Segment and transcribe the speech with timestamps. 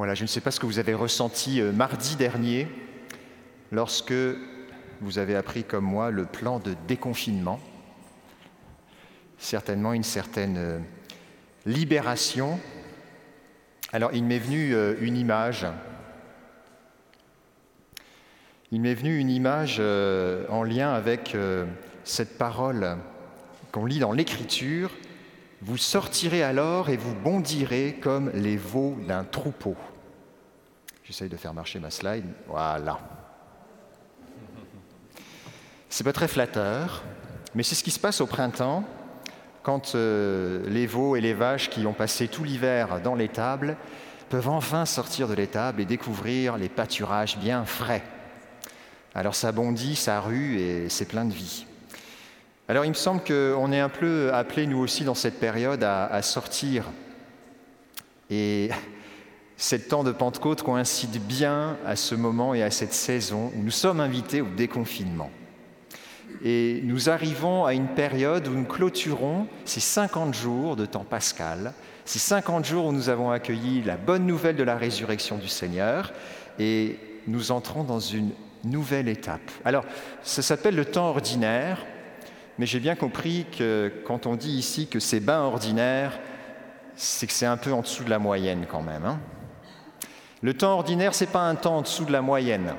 [0.00, 2.66] Voilà, je ne sais pas ce que vous avez ressenti euh, mardi dernier
[3.70, 4.14] lorsque
[5.02, 7.60] vous avez appris comme moi le plan de déconfinement.
[9.36, 10.78] Certainement une certaine euh,
[11.66, 12.58] libération.
[13.92, 15.66] Alors il m'est venu euh, une image.
[18.72, 21.36] Il m'est venu une image en lien avec
[22.04, 22.96] cette parole
[23.70, 24.92] qu'on lit dans l'Écriture.
[25.60, 29.76] Vous sortirez alors et vous bondirez comme les veaux d'un troupeau.
[31.10, 32.24] J'essaye de faire marcher ma slide.
[32.46, 33.00] Voilà.
[35.88, 37.02] C'est pas très flatteur,
[37.52, 38.84] mais c'est ce qui se passe au printemps
[39.64, 43.76] quand euh, les veaux et les vaches qui ont passé tout l'hiver dans l'étable
[44.28, 48.04] peuvent enfin sortir de l'étable et découvrir les pâturages bien frais.
[49.12, 51.66] Alors ça bondit, ça rue et c'est plein de vie.
[52.68, 56.06] Alors il me semble qu'on est un peu appelé, nous aussi, dans cette période, à,
[56.06, 56.84] à sortir
[58.30, 58.70] et
[59.60, 63.70] cette temps de Pentecôte coïncide bien à ce moment et à cette saison où nous
[63.70, 65.30] sommes invités au déconfinement.
[66.42, 71.74] Et nous arrivons à une période où nous clôturons ces 50 jours de temps pascal,
[72.06, 76.14] ces 50 jours où nous avons accueilli la bonne nouvelle de la résurrection du Seigneur,
[76.58, 78.30] et nous entrons dans une
[78.64, 79.50] nouvelle étape.
[79.66, 79.84] Alors,
[80.22, 81.84] ça s'appelle le temps ordinaire,
[82.58, 86.18] mais j'ai bien compris que quand on dit ici que c'est bain ordinaire,
[86.96, 89.04] c'est que c'est un peu en dessous de la moyenne quand même.
[89.04, 89.20] Hein
[90.42, 92.74] le temps ordinaire, ce n'est pas un temps en dessous de la moyenne.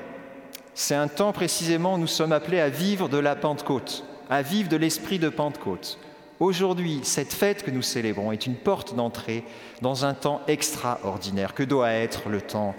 [0.74, 4.68] C'est un temps précisément où nous sommes appelés à vivre de la Pentecôte, à vivre
[4.68, 5.98] de l'esprit de Pentecôte.
[6.40, 9.44] Aujourd'hui, cette fête que nous célébrons est une porte d'entrée
[9.80, 12.74] dans un temps extraordinaire que doit être le temps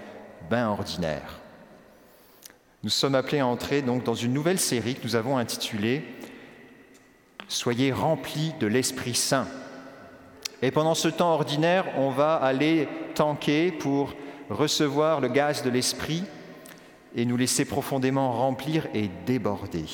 [0.50, 1.40] bain ordinaire.
[2.82, 6.04] Nous sommes appelés à entrer donc dans une nouvelle série que nous avons intitulée
[7.48, 9.46] Soyez remplis de l'Esprit Saint.
[10.62, 14.14] Et pendant ce temps ordinaire, on va aller tanker pour
[14.50, 16.24] recevoir le gaz de l'Esprit
[17.14, 19.84] et nous laisser profondément remplir et déborder.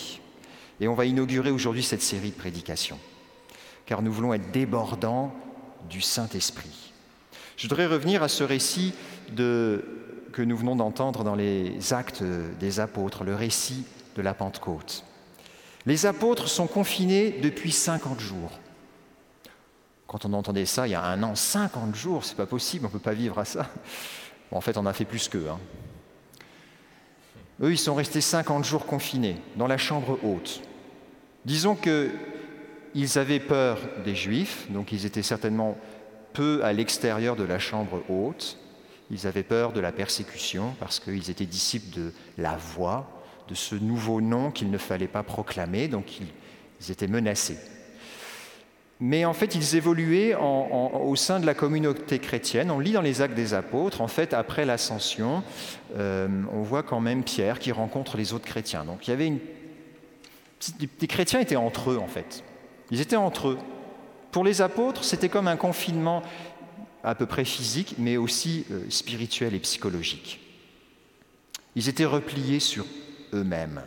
[0.81, 2.99] Et on va inaugurer aujourd'hui cette série de prédications,
[3.87, 5.34] car nous voulons être débordants
[5.88, 6.93] du Saint-Esprit.
[7.56, 8.94] Je voudrais revenir à ce récit
[9.37, 12.22] que nous venons d'entendre dans les actes
[12.59, 13.84] des apôtres, le récit
[14.17, 15.05] de la Pentecôte.
[15.87, 18.50] Les apôtres sont confinés depuis 50 jours.
[20.06, 22.88] Quand on entendait ça il y a un an, 50 jours, c'est pas possible, on
[22.88, 23.69] ne peut pas vivre à ça
[24.53, 25.49] en fait, on a fait plus qu'eux.
[25.50, 25.59] Hein.
[27.62, 30.62] Eux, ils sont restés 50 jours confinés dans la chambre haute.
[31.44, 35.77] Disons qu'ils avaient peur des Juifs, donc ils étaient certainement
[36.33, 38.59] peu à l'extérieur de la chambre haute.
[39.11, 43.09] Ils avaient peur de la persécution parce qu'ils étaient disciples de la voix,
[43.49, 47.59] de ce nouveau nom qu'il ne fallait pas proclamer, donc ils étaient menacés
[49.00, 52.71] mais en fait, ils évoluaient au sein de la communauté chrétienne.
[52.71, 55.43] On lit dans les actes des apôtres, en fait, après l'ascension,
[55.97, 58.84] euh, on voit quand même Pierre qui rencontre les autres chrétiens.
[58.84, 59.38] Donc il y avait une...
[61.00, 62.44] Les chrétiens étaient entre eux, en fait.
[62.91, 63.59] Ils étaient entre eux.
[64.33, 66.22] Pour les apôtres, c'était comme un confinement
[67.03, 70.41] à peu près physique, mais aussi euh, spirituel et psychologique.
[71.75, 72.84] Ils étaient repliés sur
[73.32, 73.81] eux-mêmes.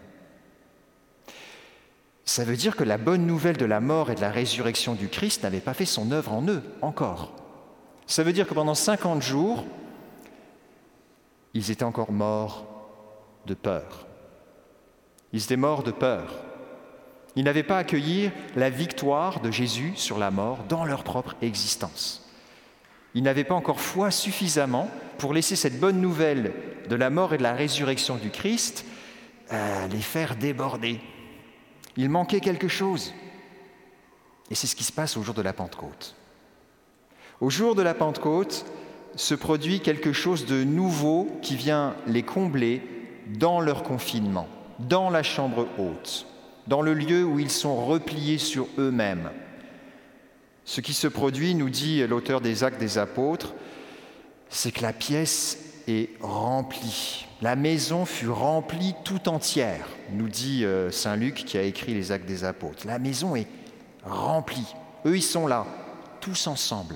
[2.33, 5.07] Ça veut dire que la bonne nouvelle de la mort et de la résurrection du
[5.07, 7.31] Christ n'avait pas fait son œuvre en eux encore.
[8.07, 9.63] Ça veut dire que pendant 50 jours,
[11.53, 12.65] ils étaient encore morts
[13.45, 14.07] de peur.
[15.31, 16.43] Ils étaient morts de peur.
[17.35, 22.27] Ils n'avaient pas accueilli la victoire de Jésus sur la mort dans leur propre existence.
[23.13, 24.89] Ils n'avaient pas encore foi suffisamment
[25.19, 26.51] pour laisser cette bonne nouvelle
[26.89, 28.87] de la mort et de la résurrection du Christ
[29.51, 30.99] euh, les faire déborder,
[31.97, 33.13] il manquait quelque chose.
[34.49, 36.15] Et c'est ce qui se passe au jour de la Pentecôte.
[37.41, 38.65] Au jour de la Pentecôte
[39.15, 42.81] se produit quelque chose de nouveau qui vient les combler
[43.27, 44.47] dans leur confinement,
[44.79, 46.25] dans la chambre haute,
[46.67, 49.29] dans le lieu où ils sont repliés sur eux-mêmes.
[50.65, 53.53] Ce qui se produit, nous dit l'auteur des actes des apôtres,
[54.49, 57.25] c'est que la pièce est remplie.
[57.41, 62.11] La maison fut remplie tout entière, nous dit euh, Saint Luc qui a écrit les
[62.11, 62.87] actes des apôtres.
[62.87, 63.47] La maison est
[64.03, 64.73] remplie.
[65.05, 65.65] Eux, ils sont là,
[66.21, 66.95] tous ensemble.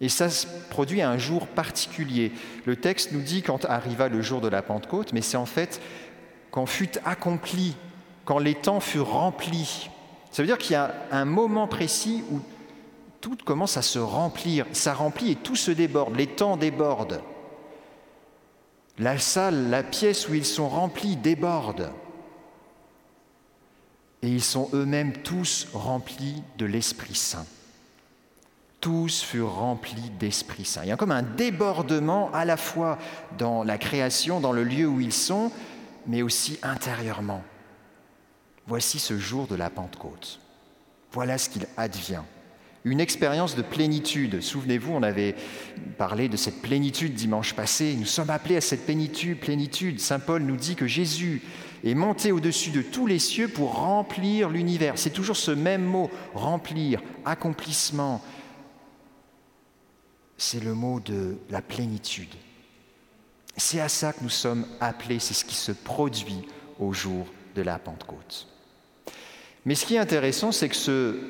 [0.00, 2.32] Et ça se produit à un jour particulier.
[2.64, 5.80] Le texte nous dit quand arriva le jour de la Pentecôte, mais c'est en fait
[6.50, 7.76] quand fut accompli,
[8.24, 9.90] quand les temps furent remplis.
[10.32, 12.40] Ça veut dire qu'il y a un moment précis où
[13.22, 14.66] tout commence à se remplir.
[14.72, 17.22] Ça remplit et tout se déborde, les temps débordent.
[18.98, 21.90] La salle, la pièce où ils sont remplis déborde.
[24.20, 27.46] Et ils sont eux-mêmes tous remplis de l'Esprit Saint.
[28.80, 30.82] tous furent remplis d'Esprit Saint.
[30.82, 32.98] Il y a comme un débordement à la fois
[33.38, 35.52] dans la création, dans le lieu où ils sont,
[36.08, 37.44] mais aussi intérieurement.
[38.66, 40.40] Voici ce jour de la Pentecôte.
[41.12, 42.24] Voilà ce qu'il advient.
[42.84, 44.40] Une expérience de plénitude.
[44.40, 45.36] Souvenez-vous, on avait
[45.98, 47.94] parlé de cette plénitude dimanche passé.
[47.96, 49.38] Nous sommes appelés à cette plénitude.
[49.38, 50.00] plénitude.
[50.00, 51.42] Saint Paul nous dit que Jésus
[51.84, 54.94] est monté au-dessus de tous les cieux pour remplir l'univers.
[54.96, 58.22] C'est toujours ce même mot, remplir, accomplissement,
[60.42, 62.34] c'est le mot de la plénitude.
[63.56, 66.42] C'est à ça que nous sommes appelés, c'est ce qui se produit
[66.80, 68.48] au jour de la Pentecôte.
[69.64, 71.20] Mais ce qui est intéressant, c'est que ce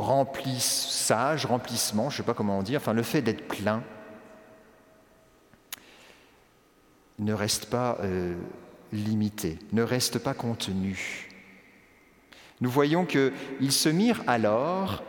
[0.00, 3.82] remplissage, remplissement, je ne sais pas comment on dit, enfin le fait d'être plein,
[7.18, 8.36] ne reste pas euh,
[8.92, 11.28] limité, ne reste pas contenu.
[12.60, 15.02] Nous voyons qu'ils se mirent alors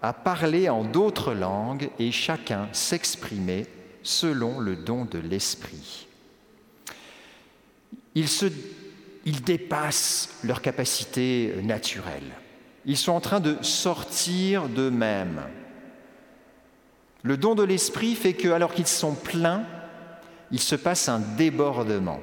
[0.00, 3.66] à parler en d'autres langues et chacun s'exprimait
[4.02, 6.06] selon le don de l'Esprit.
[8.14, 8.28] Ils,
[9.24, 12.32] ils dépassent leur capacité naturelle.
[12.88, 15.42] Ils sont en train de sortir d'eux-mêmes.
[17.22, 19.62] Le don de l'Esprit fait que, alors qu'ils sont pleins,
[20.50, 22.18] il se passe un débordement.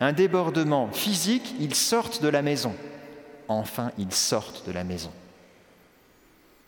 [0.00, 2.74] Un débordement physique, ils sortent de la maison.
[3.48, 5.10] Enfin, ils sortent de la maison.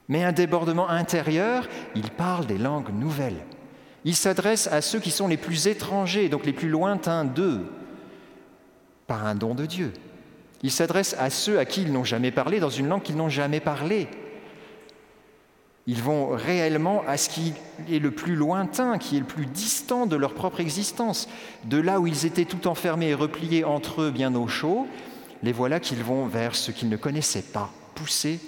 [0.09, 3.45] Mais un débordement intérieur, il parle des langues nouvelles.
[4.07, 7.67] Il s'adresse à ceux qui sont les plus étrangers, donc les plus lointains d'eux,
[9.07, 9.93] par un don de Dieu.
[10.65, 13.29] Il s'adresse à ceux à qui ils n'ont jamais parlé dans une langue qu'ils n'ont
[13.29, 14.09] jamais parlé.
[15.87, 17.53] Ils vont réellement à ce qui
[17.91, 21.29] est le plus lointain, qui est le plus distant de leur propre existence.
[21.65, 24.89] De là où ils étaient tout enfermés et repliés entre eux bien au chaud,
[25.43, 28.41] les voilà qu'ils vont vers ce qu'ils ne connaissaient pas, poussés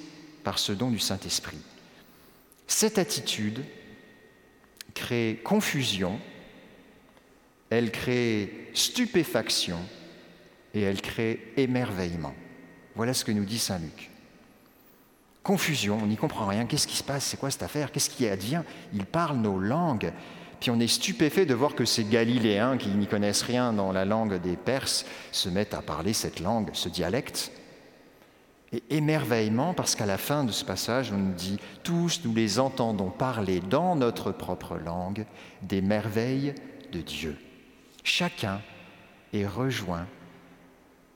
[0.42, 1.58] par ce don du Saint-Esprit.
[2.66, 3.62] Cette attitude
[4.94, 6.18] crée confusion,
[7.68, 9.76] elle crée stupéfaction
[10.76, 12.34] et elle crée émerveillement.
[12.94, 14.10] Voilà ce que nous dit Saint Luc.
[15.42, 18.26] Confusion, on n'y comprend rien, qu'est-ce qui se passe, c'est quoi cette affaire, qu'est-ce qui
[18.28, 18.62] advient?
[18.92, 20.12] Ils parlent nos langues,
[20.60, 24.04] puis on est stupéfait de voir que ces Galiléens qui n'y connaissent rien dans la
[24.04, 27.52] langue des Perses se mettent à parler cette langue, ce dialecte
[28.72, 32.58] et émerveillement parce qu'à la fin de ce passage, on nous dit, tous nous les
[32.58, 35.24] entendons parler dans notre propre langue
[35.62, 36.54] des merveilles
[36.92, 37.36] de Dieu.
[38.02, 38.60] Chacun
[39.32, 40.06] est rejoint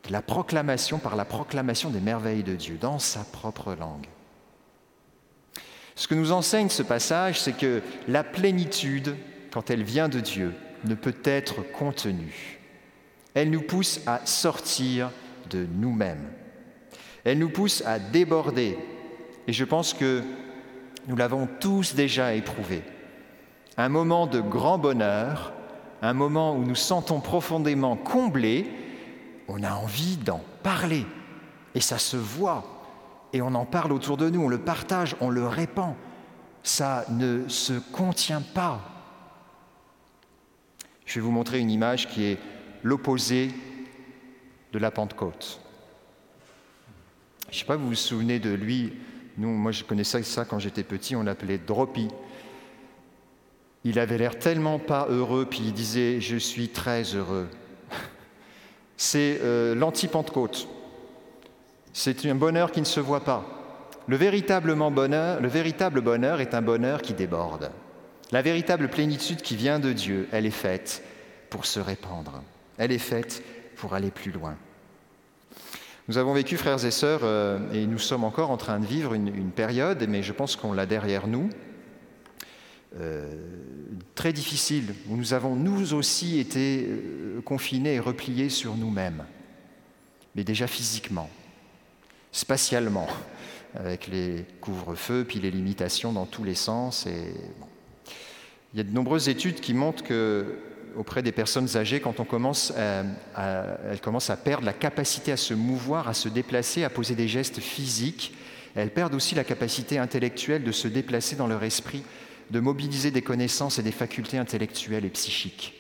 [0.08, 4.06] la proclamation par la proclamation des merveilles de Dieu dans sa propre langue.
[5.94, 9.16] Ce que nous enseigne ce passage, c'est que la plénitude,
[9.50, 10.54] quand elle vient de Dieu,
[10.84, 12.58] ne peut être contenue.
[13.34, 15.10] Elle nous pousse à sortir
[15.50, 16.30] de nous-mêmes.
[17.24, 18.78] Elle nous pousse à déborder.
[19.46, 20.22] Et je pense que
[21.06, 22.82] nous l'avons tous déjà éprouvé.
[23.76, 25.52] Un moment de grand bonheur,
[26.02, 28.70] un moment où nous sentons profondément comblés,
[29.50, 31.06] on a envie d'en parler.
[31.74, 32.64] Et ça se voit.
[33.32, 35.94] Et on en parle autour de nous, on le partage, on le répand.
[36.62, 38.80] Ça ne se contient pas.
[41.04, 42.38] Je vais vous montrer une image qui est
[42.82, 43.50] l'opposé
[44.72, 45.60] de la Pentecôte.
[47.48, 48.92] Je ne sais pas, vous vous souvenez de lui
[49.36, 52.08] moi, je connaissais ça quand j'étais petit, on l'appelait Droppy.
[53.84, 57.48] Il avait l'air tellement pas heureux, puis il disait Je suis très heureux.
[59.02, 60.68] C'est euh, l'anti-Pentecôte.
[61.94, 63.46] C'est un bonheur qui ne se voit pas.
[64.06, 67.70] Le véritable, bonheur, est un bonheur qui déborde.
[68.30, 71.02] La véritable plénitude qui vient de Dieu, elle est faite
[71.48, 72.42] pour se répandre.
[72.76, 73.42] Elle est faite
[73.74, 74.54] pour aller plus loin.
[76.08, 79.14] Nous avons vécu, frères et sœurs, euh, et nous sommes encore en train de vivre
[79.14, 81.48] une, période, mais je pense qu'on l'a derrière nous,
[84.14, 89.24] très difficile, où nous avons nous aussi été euh, confinés et repliés sur nous-mêmes,
[90.34, 91.30] mais déjà physiquement,
[92.32, 93.06] spatialement,
[93.74, 97.06] avec les couvre-feux, puis les limitations dans tous les sens.
[97.06, 97.32] Et,
[98.74, 100.58] Il y a de nombreuses études qui montrent que
[100.96, 105.54] auprès des personnes âgées quand on commence elles commencent à perdre la capacité à se
[105.54, 108.34] mouvoir, à se déplacer, à poser des gestes physiques.
[108.74, 112.02] Elles perdent aussi la capacité intellectuelle de se déplacer dans leur esprit,
[112.50, 115.74] de mobiliser des connaissances et des facultés intellectuelles et psychiques.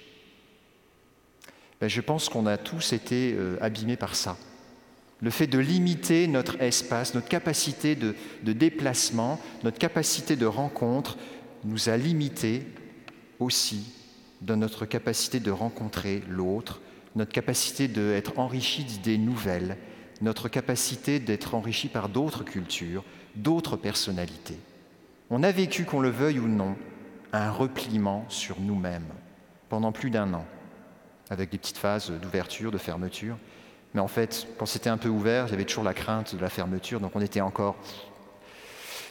[1.80, 4.36] Ben, je pense qu'on a tous été euh, abîmés par ça.
[5.20, 11.18] Le fait de limiter notre espace, notre capacité de, de déplacement, notre capacité de rencontre,
[11.64, 12.62] nous a limités
[13.38, 13.92] aussi
[14.40, 16.80] dans notre capacité de rencontrer l'autre,
[17.16, 19.76] notre capacité d'être enrichi d'idées nouvelles,
[20.22, 23.04] notre capacité d'être enrichi par d'autres cultures,
[23.36, 24.58] d'autres personnalités.
[25.30, 26.76] On a vécu, qu'on le veuille ou non,
[27.32, 29.06] un repliement sur nous-mêmes
[29.68, 30.44] pendant plus d'un an,
[31.30, 33.36] avec des petites phases d'ouverture, de fermeture.
[33.94, 37.00] Mais en fait, quand c'était un peu ouvert, il toujours la crainte de la fermeture,
[37.00, 37.76] donc on était encore...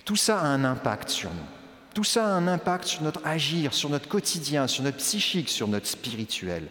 [0.06, 1.46] Tout ça a un impact sur nous.
[1.94, 5.68] Tout ça a un impact sur notre agir, sur notre quotidien, sur notre psychique, sur
[5.68, 6.68] notre spirituel.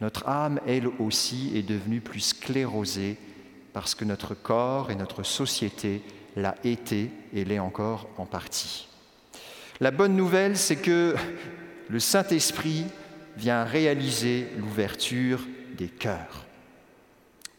[0.00, 3.18] Notre âme, elle aussi, est devenue plus sclérosée
[3.72, 6.02] parce que notre corps et notre société
[6.36, 8.88] l'a été et l'est encore en partie.
[9.80, 11.16] La bonne nouvelle, c'est que
[11.88, 12.84] le Saint-Esprit
[13.36, 15.40] vient réaliser l'ouverture
[15.76, 16.46] des cœurs.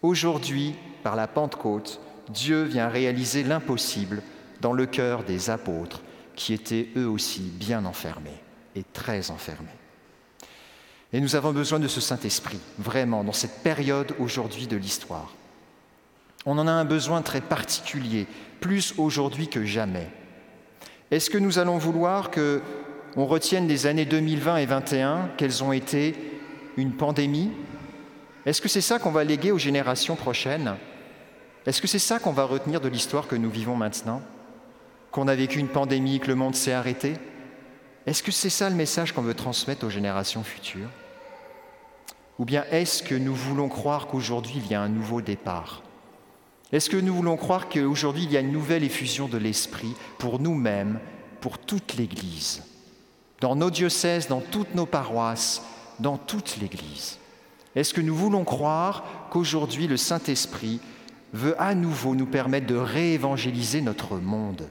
[0.02, 4.22] Aujourd'hui, par la Pentecôte, Dieu vient réaliser l'impossible
[4.62, 6.02] dans le cœur des apôtres
[6.36, 8.42] qui étaient eux aussi bien enfermés
[8.76, 9.68] et très enfermés.
[11.14, 15.34] Et nous avons besoin de ce Saint-Esprit, vraiment, dans cette période aujourd'hui de l'histoire.
[16.50, 18.26] On en a un besoin très particulier,
[18.62, 20.08] plus aujourd'hui que jamais.
[21.12, 22.62] Est-ce que nous allons vouloir que
[23.18, 26.16] on retienne les années 2020 et 2021 qu'elles ont été
[26.78, 27.52] une pandémie?
[28.46, 30.76] Est-ce que c'est ça qu'on va léguer aux générations prochaines?
[31.66, 34.22] Est-ce que c'est ça qu'on va retenir de l'histoire que nous vivons maintenant?
[35.12, 37.16] Qu'on a vécu une pandémie, que le monde s'est arrêté?
[38.06, 40.90] Est-ce que c'est ça le message qu'on veut transmettre aux générations futures?
[42.40, 45.84] Ou bien est-ce que nous voulons croire qu'aujourd'hui il y a un nouveau départ?
[46.72, 50.40] Est-ce que nous voulons croire qu'aujourd'hui il y a une nouvelle effusion de l'Esprit pour
[50.40, 51.00] nous-mêmes,
[51.40, 52.64] pour toute l'Église
[53.40, 55.62] dans nos diocèses, dans toutes nos paroisses,
[56.00, 57.20] dans toute l'Église?
[57.76, 60.80] Est-ce que nous voulons croire qu'aujourd'hui le Saint-Esprit
[61.34, 64.68] veut à nouveau nous permettre de réévangéliser notre monde?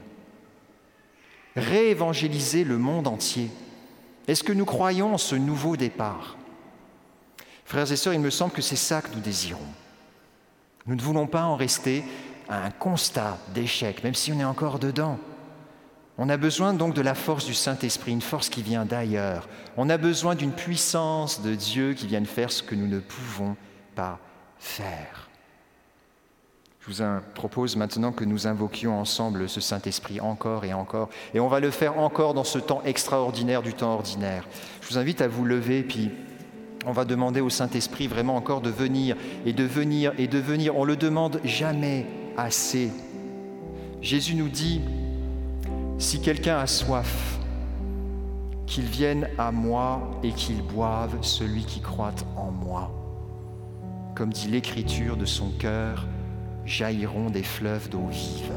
[1.55, 3.49] Réévangéliser le monde entier.
[4.27, 6.37] Est-ce que nous croyons en ce nouveau départ?
[7.65, 9.59] Frères et sœurs, il me semble que c'est ça que nous désirons.
[10.87, 12.03] Nous ne voulons pas en rester
[12.49, 15.19] à un constat d'échec, même si on est encore dedans.
[16.17, 19.47] On a besoin donc de la force du Saint-Esprit, une force qui vient d'ailleurs.
[19.75, 23.55] On a besoin d'une puissance de Dieu qui vienne faire ce que nous ne pouvons
[23.95, 24.17] pas
[24.57, 25.29] faire.
[26.79, 31.09] Je vous propose maintenant que nous invoquions ensemble ce Saint-Esprit encore et encore.
[31.33, 34.47] Et on va le faire encore dans ce temps extraordinaire du temps ordinaire.
[34.81, 36.11] Je vous invite à vous lever, puis
[36.87, 40.77] on va demander au Saint-Esprit vraiment encore de venir et de venir et de venir.
[40.77, 42.05] On le demande jamais
[42.37, 42.91] assez.
[44.01, 44.79] Jésus nous dit,
[45.97, 47.39] si quelqu'un a soif,
[48.65, 52.91] qu'il vienne à moi et qu'il boive celui qui croit en moi.
[54.15, 56.05] Comme dit l'Écriture, de son cœur
[56.65, 58.51] jailliront des fleuves d'eau vive.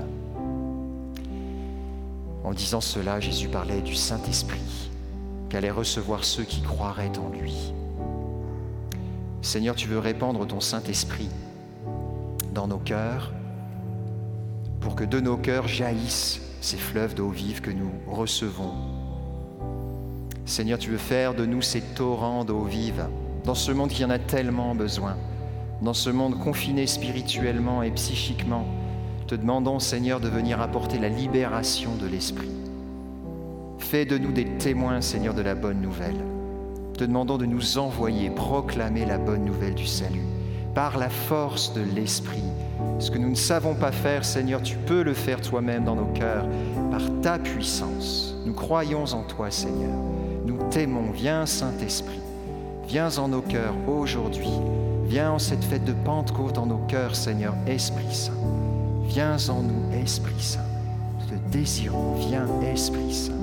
[2.45, 4.91] En disant cela, Jésus parlait du Saint-Esprit
[5.49, 7.73] qu'allait recevoir ceux qui croiraient en lui.
[9.43, 11.31] Seigneur, tu veux répandre ton Saint-Esprit
[12.55, 13.33] dans nos cœurs
[14.81, 18.73] pour que de nos cœurs jaillissent ces fleuves d'eau vive que nous recevons.
[20.45, 23.07] Seigneur, tu veux faire de nous ces torrents d'eau vive
[23.45, 25.17] dans ce monde qui en a tellement besoin,
[25.81, 28.67] dans ce monde confiné spirituellement et psychiquement.
[29.27, 32.51] Te demandons, Seigneur, de venir apporter la libération de l'esprit.
[33.79, 36.21] Fais de nous des témoins, Seigneur, de la bonne nouvelle.
[37.01, 40.27] Te demandons de nous envoyer proclamer la bonne nouvelle du salut
[40.75, 42.45] par la force de l'esprit
[42.99, 46.13] ce que nous ne savons pas faire, Seigneur, tu peux le faire toi-même dans nos
[46.13, 46.47] cœurs
[46.91, 48.35] par ta puissance.
[48.45, 49.97] Nous croyons en toi, Seigneur.
[50.45, 51.11] Nous t'aimons.
[51.11, 52.21] Viens, Saint-Esprit.
[52.87, 54.51] Viens en nos cœurs aujourd'hui.
[55.07, 58.33] Viens en cette fête de Pentecôte en nos cœurs, Seigneur, Esprit Saint.
[59.07, 60.61] Viens en nous, Esprit Saint.
[61.19, 62.17] Nous te désirons.
[62.17, 63.40] Viens, Esprit Saint.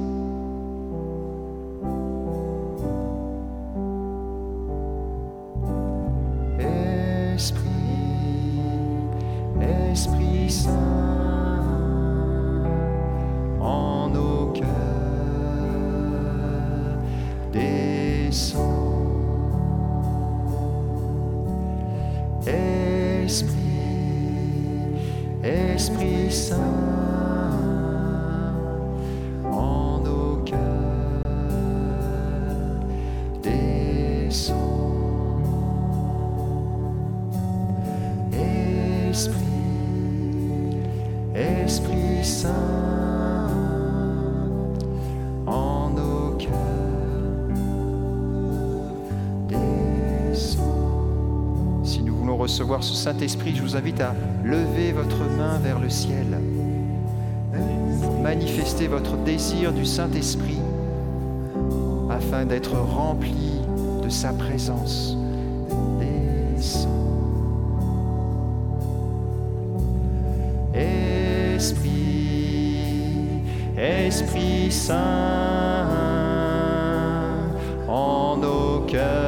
[13.59, 14.67] En nos cœurs
[17.51, 18.61] descend.
[22.45, 23.51] Esprit,
[25.43, 27.06] Esprit Saint.
[52.47, 56.39] Recevoir ce Saint-Esprit, je vous invite à lever votre main vers le ciel
[58.01, 60.61] pour manifester votre désir du Saint-Esprit
[62.09, 63.59] afin d'être rempli
[64.01, 65.17] de sa présence.
[71.57, 73.41] Esprit,
[73.75, 74.95] Esprit Saint,
[77.87, 79.26] en nos cœurs,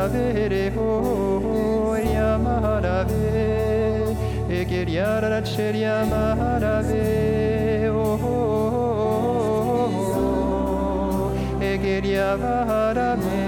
[0.00, 4.16] manave re ho ya manave
[4.48, 8.06] e geria ra cheria manave o
[11.60, 13.42] e geria varame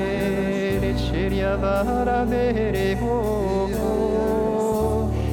[0.82, 2.44] re cheria varame
[2.76, 3.16] re ho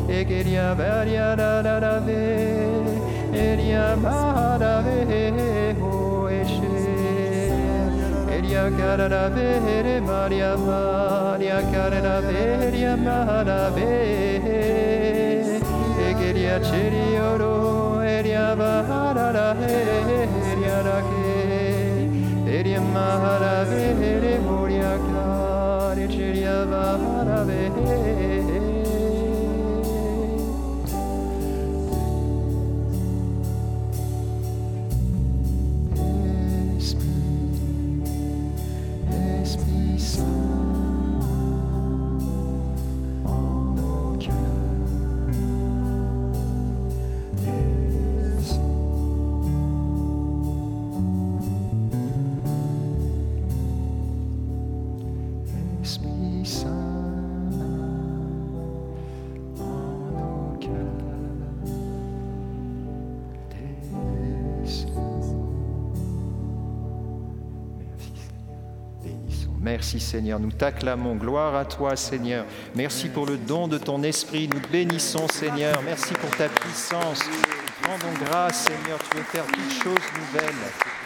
[0.07, 1.35] e geria varya
[8.77, 15.59] carara vere Maria Maria carara vere Maria vere
[16.05, 24.38] e geria ceri oro eria barara eria rake eria mahara vere
[39.99, 40.78] Esprit
[69.69, 71.15] Merci Seigneur, nous t'acclamons.
[71.15, 72.43] Gloire à toi Seigneur.
[72.73, 74.49] Merci pour le don de ton esprit.
[74.51, 75.79] Nous bénissons Seigneur.
[75.85, 77.19] Merci pour ta puissance.
[77.89, 80.53] Rendons grâce Seigneur, tu veux faire toutes choses nouvelles.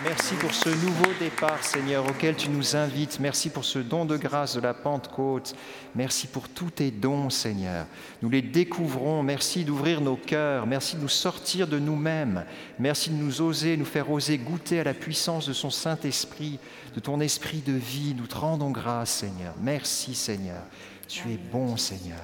[0.04, 3.22] Merci pour ce nouveau départ Seigneur auquel tu nous invites.
[3.22, 5.56] Merci pour ce don de grâce de la Pentecôte.
[5.96, 7.86] Merci pour tous tes dons Seigneur.
[8.22, 9.24] Nous les découvrons.
[9.24, 10.68] Merci d'ouvrir nos cœurs.
[10.68, 12.44] Merci de nous sortir de nous-mêmes.
[12.80, 16.60] Merci de nous oser, nous faire oser goûter à la puissance de son Saint-Esprit,
[16.96, 18.14] de ton esprit de vie.
[18.14, 19.54] Nous te rendons grâce Seigneur.
[19.62, 20.64] Merci Seigneur.
[21.08, 22.20] Tu es bon Seigneur.